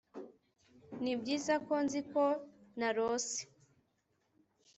[1.03, 2.23] nibyiza ko nzi ko
[2.79, 3.39] narose'